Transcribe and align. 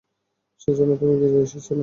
সেজন্যই 0.61 0.97
তুমি 0.97 1.13
গিজায় 1.21 1.43
এসেছিলে। 1.43 1.79